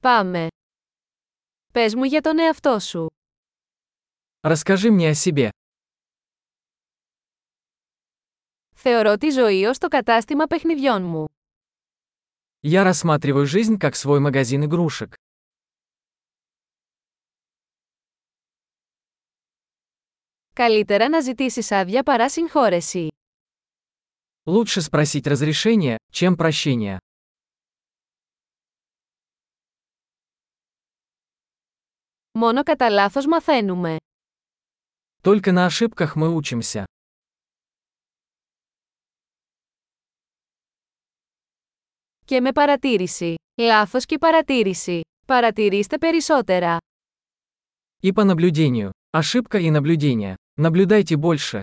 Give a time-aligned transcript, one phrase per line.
[0.00, 0.46] Πάμε.
[1.72, 3.06] Πες μου για τον εαυτό σου.
[4.40, 5.48] Расскажи мне о себе.
[8.74, 11.24] Θεωρώ τη ζωή ως το κατάστημα παιχνιδιών μου.
[12.60, 15.14] Я рассматриваю жизнь как свой магазин игрушек.
[20.54, 23.08] Καλύτερα να ζητήσεις άδεια παρά συγχώρεση.
[24.46, 26.98] Лучше спросить разрешение, чем прощение.
[32.37, 33.95] Μόνο κατά λάθος μαθαίνουμε.
[35.21, 36.83] Только на ошибках мы учимся.
[42.25, 43.35] Και με παρατήρηση.
[43.61, 45.01] Λάθος και παρατήρηση.
[45.27, 46.77] Παρατηρήστε περισσότερα.
[48.01, 48.89] И по наблюдению.
[49.17, 50.35] Ошибка и наблюдение.
[50.61, 51.61] Наблюдайте больше.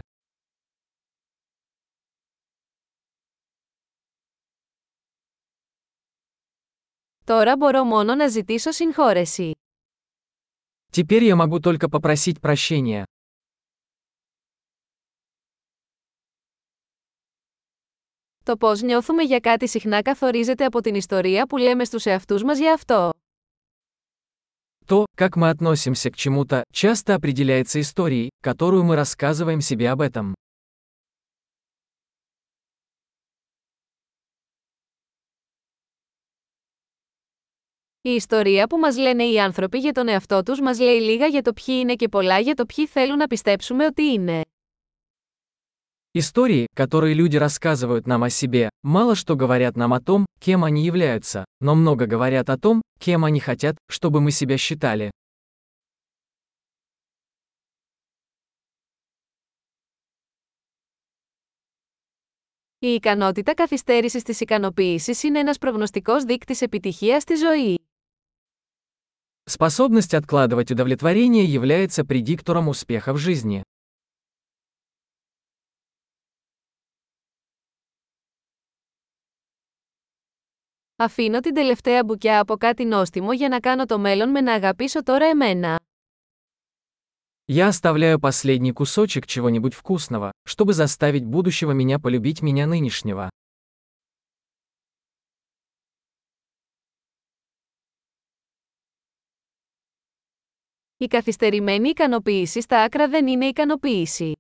[7.25, 9.53] Τώρα μπορώ μόνο να ζητήσω συγχώρεση.
[10.95, 13.05] Теперь я могу только попросить прощения.
[18.45, 22.59] Το πώς νιώθουμε για κάτι συχνά καθορίζεται από την ιστορία που λέμε στους εαυτούς μας
[22.59, 23.11] για αυτό.
[24.87, 30.35] То, как мы относимся к чему-то, часто определяется историей, которую мы рассказываем себе об этом.
[38.05, 41.43] Η ιστορία που μας λένε οι άνθρωποι για τον εαυτό τους μας λέει λίγα για
[41.43, 44.43] το ποιοι είναι και πολλά για το ποιοι θέλουν να πιστέψουμε ότι είναι.
[46.13, 50.83] Истории, которые люди рассказывают нам о себе, мало что говорят нам о том, кем они
[50.83, 55.11] являются, но много говорят о том, кем они хотят, чтобы мы себя считали.
[62.79, 67.84] Η ικανότητα καθυστέρησης της ικανοποίησης είναι ένας προγνωστικός δείκτης επιτυχίας στη ζωή.
[69.45, 73.63] Способность откладывать удовлетворение является предиктором успеха в жизни.
[80.97, 85.03] Αφήνω την τελευταία μπουκιά από κάτι νόστιμο για να κάνω το μέλλον με να αγαπήσω
[85.03, 85.79] τώρα εμένα.
[87.47, 93.29] Я оставляю последний кусочек чего-нибудь вкусного, чтобы заставить будущего меня полюбить меня нынешнего.
[100.97, 104.33] Η καθυστερημένη ικανοποίηση στα άκρα δεν είναι ικανοποίηση.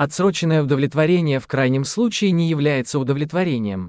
[0.00, 3.88] Отсроченное удовлетворение в крайнем случае не является удовлетворением.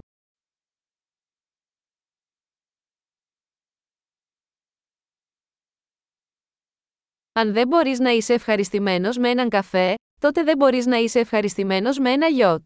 [7.32, 11.98] Αν δεν μπορείς να είσαι ευχαριστημένος με έναν καφέ, τότε δεν μπορείς να είσαι ευχαριστημένος
[12.00, 12.64] με ένα γιότ.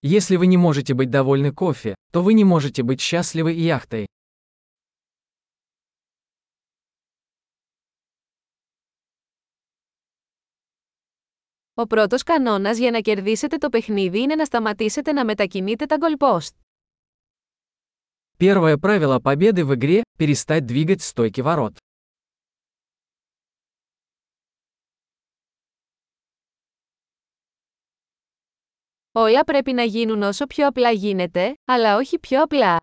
[0.00, 4.06] Если вы не можете быть довольны кофе, то вы не можете быть счастливы и яхтой.
[11.74, 16.54] Ο πρώτος κανόνας για να κερδίσετε το παιχνίδι είναι να σταματήσετε να μετακινείτε τα goalpost.
[18.38, 21.76] Первое правило победы в игре – перестать двигать стойки ворот.
[29.12, 32.80] Όλα πρέπει να γίνουν όσο πιο απλά γίνεται, αλλά όχι πιο απλά.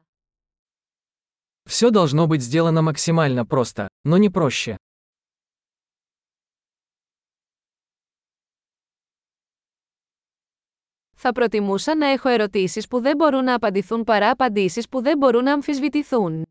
[1.70, 4.76] Все должно быть сделано максимально просто, но не проще.
[11.20, 15.44] Θα προτιμούσα να έχω ερωτήσεις που δεν μπορούν να απαντηθούν παρά απαντήσεις που δεν μπορούν
[15.44, 16.46] να αμφισβητηθούν.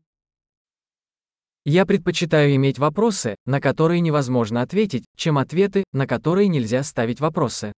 [1.67, 7.71] Я предпочитаю иметь вопросы, на которые невозможно ответить, чем ответы, на которые нельзя ставить вопросы.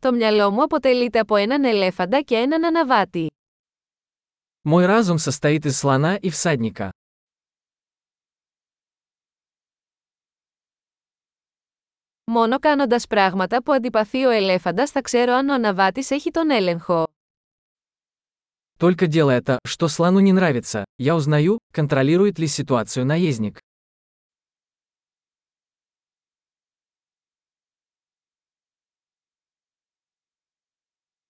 [0.00, 3.26] Το μυαλό μου αποτελείται από έναν ελέφαντα και έναν αναβάτη.
[4.62, 6.90] Мой разум состоит из слона и всадника.
[12.24, 17.06] Μόνο κάνοντας πράγματα που αντιπαθεί ο ελέφαντας θα ξέρω αν ο αναβάτης έχει τον έλεγχο.
[18.78, 23.58] Только делая это, что слону не нравится, я узнаю, контролирует ли ситуацию наездник.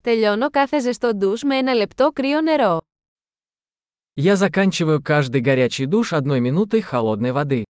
[0.02, 2.80] Τελειώνω κάθε ζεστό ντους με ένα λεπτό κρύο νερό.
[4.14, 7.64] Я заканчиваю каждый горячий душ одной минутой холодной воды.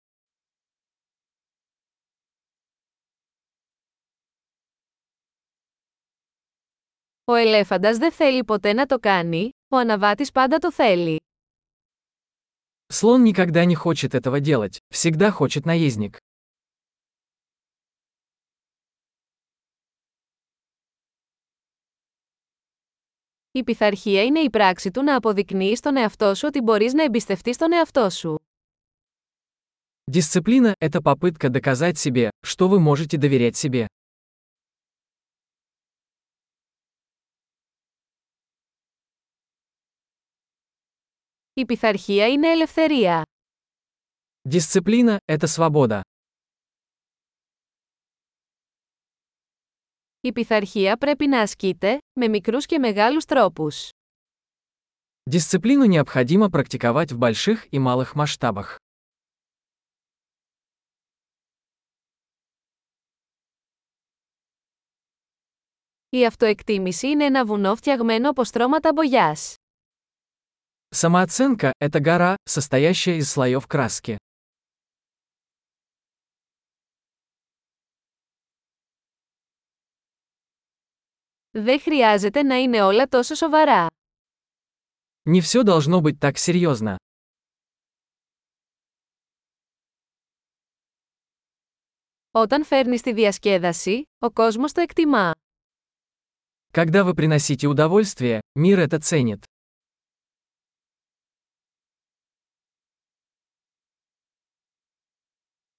[7.32, 11.20] Ο ελέφαντας δεν θέλει ποτέ να το κάνει, ο αναβάτης πάντα το θέλει.
[12.94, 16.16] Слон никогда не хочет этого делать, всегда хочет наездник.
[23.50, 27.56] Η πειθαρχία είναι η πράξη του να αποδεικνύει στον εαυτό σου ότι μπορείς να εμπιστευτείς
[27.56, 28.38] τον εαυτό σου.
[30.10, 33.86] Дисциплина– это попытка доказать себе, что вы можете доверять себе.
[41.53, 43.21] Η πειθαρχία είναι ελευθερία.
[44.49, 46.01] Дисциплина – это свобода.
[50.21, 53.89] Η πειθαρχία πρέπει να ασκείται, με μικρούς και μεγάλους τρόπους.
[55.29, 58.75] Дисциплину необходимо практиковать в больших и малых масштабах.
[66.09, 69.55] Η αυτοεκτίμηση είναι ένα βουνό φτιαγμένο από στρώματα μπογιάς.
[70.91, 74.17] Самооценка – это гора, состоящая из слоев краски.
[81.51, 83.87] Δεν χρειάζεται να είναι όλα τόσο σοβαρά.
[85.29, 86.95] Не все должно быть так серьезно.
[92.31, 95.31] Όταν φέρνεις τη διασκέδαση, ο κόσμος το εκτιμά.
[96.73, 99.43] Когда вы приносите удовольствие, мир это ценит.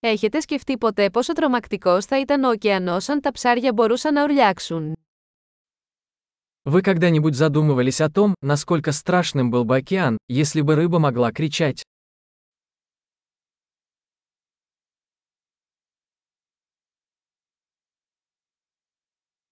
[0.03, 4.93] Έχετε σκεφτεί ποτέ πόσο τρομακτικός θα ήταν ο ωκεανός αν τα ψάρια μπορούσαν να ουρλιάξουν.
[6.71, 11.83] Вы когда-нибудь задумывались о том, насколько страшным был бы океан, если бы рыба могла кричать?